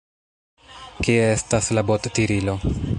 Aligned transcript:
Kie 1.07 1.19
estas 1.35 1.71
la 1.79 1.87
bottirilo? 1.93 2.59